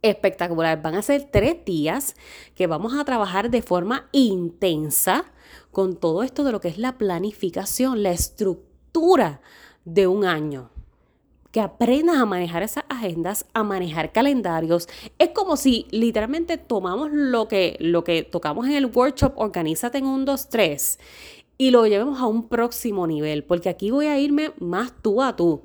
Espectacular. 0.00 0.82
Van 0.82 0.94
a 0.94 1.02
ser 1.02 1.28
tres 1.30 1.64
días 1.64 2.16
que 2.54 2.66
vamos 2.66 2.94
a 2.94 3.04
trabajar 3.04 3.50
de 3.50 3.62
forma 3.62 4.08
intensa 4.12 5.26
con 5.70 5.96
todo 5.96 6.22
esto 6.22 6.42
de 6.42 6.52
lo 6.52 6.60
que 6.60 6.68
es 6.68 6.78
la 6.78 6.98
planificación, 6.98 8.02
la 8.02 8.10
estructura 8.10 9.40
de 9.84 10.06
un 10.06 10.24
año 10.24 10.71
que 11.52 11.60
aprendas 11.60 12.16
a 12.16 12.24
manejar 12.24 12.62
esas 12.62 12.84
agendas, 12.88 13.46
a 13.52 13.62
manejar 13.62 14.10
calendarios. 14.10 14.88
Es 15.18 15.28
como 15.28 15.56
si 15.56 15.86
literalmente 15.90 16.58
tomamos 16.58 17.10
lo 17.12 17.46
que, 17.46 17.76
lo 17.78 18.02
que 18.02 18.22
tocamos 18.22 18.66
en 18.66 18.72
el 18.72 18.86
workshop, 18.86 19.34
organízate 19.36 19.98
en 19.98 20.06
un 20.06 20.24
2, 20.24 20.48
3 20.48 20.98
y 21.58 21.70
lo 21.70 21.86
llevemos 21.86 22.20
a 22.20 22.26
un 22.26 22.48
próximo 22.48 23.06
nivel, 23.06 23.44
porque 23.44 23.68
aquí 23.68 23.90
voy 23.90 24.06
a 24.06 24.18
irme 24.18 24.52
más 24.58 24.92
tú 25.00 25.22
a 25.22 25.36
tú. 25.36 25.62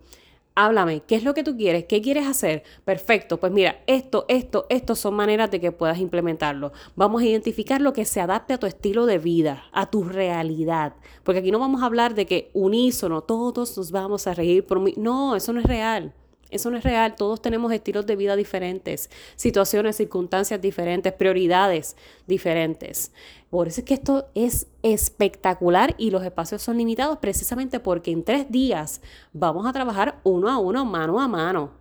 Háblame, 0.60 1.02
¿qué 1.02 1.14
es 1.14 1.24
lo 1.24 1.36
que 1.36 1.44
tú 1.44 1.56
quieres? 1.56 1.86
¿Qué 1.86 2.02
quieres 2.02 2.26
hacer? 2.26 2.64
Perfecto, 2.84 3.38
pues 3.38 3.52
mira, 3.52 3.84
esto, 3.86 4.26
esto, 4.28 4.66
esto 4.70 4.96
son 4.96 5.14
maneras 5.14 5.52
de 5.52 5.62
que 5.62 5.72
puedas 5.72 6.00
implementarlo. 6.00 6.72
Vamos 6.96 7.22
a 7.22 7.26
identificar 7.26 7.80
lo 7.80 7.94
que 7.94 8.06
se 8.06 8.22
adapte 8.22 8.56
a 8.56 8.58
tu 8.58 8.66
estilo 8.66 9.06
de 9.06 9.20
vida, 9.20 9.66
a 9.72 9.92
tu 9.92 10.04
realidad. 10.04 10.96
Porque 11.24 11.42
aquí 11.42 11.52
no 11.52 11.60
vamos 11.60 11.84
a 11.84 11.86
hablar 11.86 12.16
de 12.16 12.26
que 12.26 12.50
unísono, 12.56 13.22
todos 13.22 13.78
nos 13.78 13.92
vamos 13.92 14.26
a 14.26 14.34
reír 14.34 14.66
por 14.66 14.80
mí. 14.80 14.96
No, 14.98 15.36
eso 15.36 15.54
no 15.54 15.60
es 15.60 15.68
real. 15.68 16.16
Eso 16.50 16.72
no 16.72 16.78
es 16.78 16.84
real, 16.84 17.16
todos 17.16 17.42
tenemos 17.42 17.72
estilos 17.74 18.06
de 18.06 18.16
vida 18.16 18.36
diferentes, 18.36 19.10
situaciones, 19.36 19.98
circunstancias 19.98 20.62
diferentes, 20.62 21.12
prioridades 21.14 21.98
diferentes. 22.26 23.12
Por 23.50 23.68
eso 23.68 23.82
es 23.82 23.86
que 23.86 23.94
esto 23.94 24.28
es 24.34 24.68
espectacular 24.84 25.96
y 25.98 26.12
los 26.12 26.24
espacios 26.24 26.62
son 26.62 26.78
limitados 26.78 27.18
precisamente 27.18 27.80
porque 27.80 28.12
en 28.12 28.24
tres 28.24 28.50
días 28.50 29.02
vamos 29.34 29.66
a 29.66 29.74
trabajar 29.74 30.20
uno 30.24 30.50
a 30.50 30.58
uno, 30.58 30.86
mano 30.86 31.20
a 31.20 31.28
mano. 31.28 31.72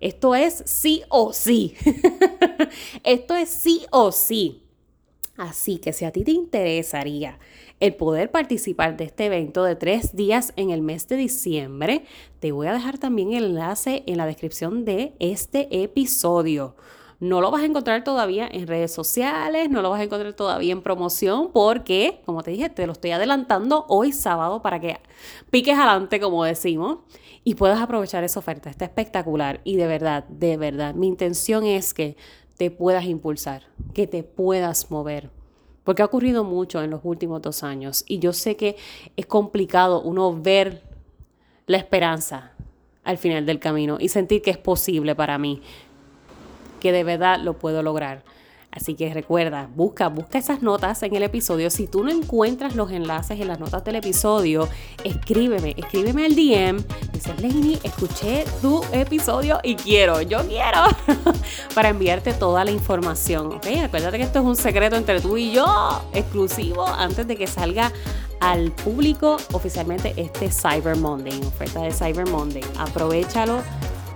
Esto 0.00 0.34
es 0.34 0.62
sí 0.66 1.02
o 1.08 1.32
sí. 1.32 1.74
esto 3.04 3.34
es 3.34 3.48
sí 3.50 3.86
o 3.90 4.12
sí. 4.12 4.62
Así 5.36 5.78
que 5.78 5.92
si 5.92 6.04
a 6.04 6.12
ti 6.12 6.22
te 6.22 6.32
interesaría 6.32 7.38
el 7.78 7.94
poder 7.94 8.30
participar 8.30 8.96
de 8.96 9.04
este 9.04 9.26
evento 9.26 9.64
de 9.64 9.74
tres 9.74 10.14
días 10.14 10.52
en 10.56 10.70
el 10.70 10.82
mes 10.82 11.08
de 11.08 11.16
diciembre, 11.16 12.04
te 12.40 12.52
voy 12.52 12.66
a 12.66 12.74
dejar 12.74 12.98
también 12.98 13.32
el 13.32 13.44
enlace 13.44 14.02
en 14.06 14.18
la 14.18 14.26
descripción 14.26 14.84
de 14.84 15.14
este 15.18 15.82
episodio. 15.82 16.76
No 17.20 17.42
lo 17.42 17.50
vas 17.50 17.62
a 17.62 17.66
encontrar 17.66 18.02
todavía 18.02 18.48
en 18.50 18.66
redes 18.66 18.92
sociales, 18.92 19.68
no 19.68 19.82
lo 19.82 19.90
vas 19.90 20.00
a 20.00 20.04
encontrar 20.04 20.32
todavía 20.32 20.72
en 20.72 20.82
promoción 20.82 21.50
porque, 21.52 22.22
como 22.24 22.42
te 22.42 22.50
dije, 22.50 22.70
te 22.70 22.86
lo 22.86 22.92
estoy 22.92 23.10
adelantando 23.10 23.84
hoy 23.88 24.12
sábado 24.12 24.62
para 24.62 24.80
que 24.80 24.98
piques 25.50 25.76
adelante, 25.76 26.18
como 26.18 26.44
decimos, 26.44 27.00
y 27.44 27.56
puedas 27.56 27.78
aprovechar 27.78 28.24
esa 28.24 28.40
oferta. 28.40 28.70
Está 28.70 28.86
espectacular 28.86 29.60
y 29.64 29.76
de 29.76 29.86
verdad, 29.86 30.24
de 30.28 30.56
verdad, 30.56 30.94
mi 30.94 31.08
intención 31.08 31.66
es 31.66 31.92
que 31.92 32.16
te 32.60 32.70
puedas 32.70 33.06
impulsar, 33.06 33.62
que 33.94 34.06
te 34.06 34.22
puedas 34.22 34.90
mover. 34.90 35.30
Porque 35.82 36.02
ha 36.02 36.04
ocurrido 36.04 36.44
mucho 36.44 36.82
en 36.82 36.90
los 36.90 37.00
últimos 37.04 37.40
dos 37.40 37.62
años 37.62 38.04
y 38.06 38.18
yo 38.18 38.34
sé 38.34 38.56
que 38.56 38.76
es 39.16 39.24
complicado 39.24 40.02
uno 40.02 40.38
ver 40.38 40.82
la 41.66 41.78
esperanza 41.78 42.52
al 43.02 43.16
final 43.16 43.46
del 43.46 43.60
camino 43.60 43.96
y 43.98 44.10
sentir 44.10 44.42
que 44.42 44.50
es 44.50 44.58
posible 44.58 45.14
para 45.14 45.38
mí, 45.38 45.62
que 46.80 46.92
de 46.92 47.02
verdad 47.02 47.40
lo 47.40 47.54
puedo 47.54 47.82
lograr. 47.82 48.24
Así 48.72 48.94
que 48.94 49.12
recuerda, 49.12 49.68
busca, 49.74 50.08
busca 50.08 50.38
esas 50.38 50.62
notas 50.62 51.02
en 51.02 51.16
el 51.16 51.24
episodio. 51.24 51.70
Si 51.70 51.88
tú 51.88 52.04
no 52.04 52.10
encuentras 52.10 52.76
los 52.76 52.92
enlaces 52.92 53.40
en 53.40 53.48
las 53.48 53.58
notas 53.58 53.84
del 53.84 53.96
episodio, 53.96 54.68
escríbeme, 55.02 55.74
escríbeme 55.76 56.24
al 56.24 56.36
DM. 56.36 56.84
Dice, 57.12 57.34
Lenny, 57.34 57.80
escuché 57.82 58.44
tu 58.62 58.84
episodio 58.92 59.58
y 59.64 59.74
quiero, 59.74 60.22
yo 60.22 60.46
quiero, 60.46 60.84
para 61.74 61.88
enviarte 61.88 62.32
toda 62.32 62.64
la 62.64 62.70
información. 62.70 63.46
¿ok? 63.48 63.66
Acuérdate 63.84 64.18
que 64.18 64.24
esto 64.24 64.38
es 64.38 64.44
un 64.44 64.56
secreto 64.56 64.94
entre 64.94 65.20
tú 65.20 65.36
y 65.36 65.50
yo, 65.50 66.04
exclusivo, 66.14 66.86
antes 66.86 67.26
de 67.26 67.36
que 67.36 67.48
salga 67.48 67.92
al 68.38 68.70
público 68.70 69.36
oficialmente 69.52 70.14
este 70.16 70.50
Cyber 70.50 70.96
Monday, 70.96 71.38
oferta 71.40 71.82
de 71.82 71.92
Cyber 71.92 72.28
Monday. 72.28 72.62
Aprovechalo 72.78 73.62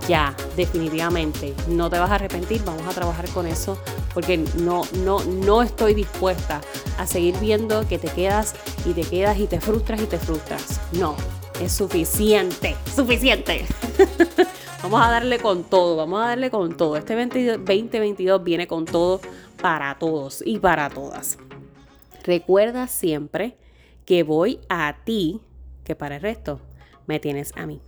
ya, 0.09 0.37
definitivamente. 0.57 1.55
No 1.69 1.89
te 1.89 1.99
vas 1.99 2.11
a 2.11 2.17
arrepentir, 2.17 2.63
vamos 2.65 2.87
a 2.87 2.91
trabajar 2.91 3.29
con 3.31 3.47
eso 3.47 3.79
porque 4.13 4.39
no, 4.39 4.83
no, 4.99 5.25
no 5.25 5.63
estoy 5.63 5.95
dispuesta 5.95 6.61
a 6.99 7.07
seguir 7.07 7.37
viendo 7.41 7.87
que 7.89 7.99
te 7.99 8.09
quedas 8.09 8.55
y 8.85 8.93
te 8.93 9.03
quedas 9.03 9.39
y 9.39 9.47
te 9.47 9.61
frustras 9.61 10.01
y 10.01 10.07
te 10.07 10.19
frustras. 10.19 10.81
No, 10.93 11.17
es 11.61 11.73
suficiente, 11.73 12.77
suficiente. 12.95 13.65
vamos 14.83 15.03
a 15.03 15.11
darle 15.11 15.39
con 15.39 15.65
todo, 15.65 15.97
vamos 15.97 16.23
a 16.23 16.29
darle 16.29 16.51
con 16.51 16.77
todo. 16.77 16.97
Este 16.97 17.15
2022 17.17 18.45
viene 18.45 18.67
con 18.67 18.85
todo 18.85 19.21
para 19.61 19.99
todos 19.99 20.43
y 20.45 20.59
para 20.59 20.91
todas. 20.91 21.39
Recuerda 22.23 22.87
siempre 22.87 23.57
que 24.05 24.23
voy 24.23 24.61
a 24.69 24.97
ti, 25.05 25.41
que 25.85 25.95
para 25.95 26.17
el 26.17 26.23
resto 26.23 26.61
me 27.07 27.19
tienes 27.19 27.53
a 27.57 27.67
mí. 27.67 27.81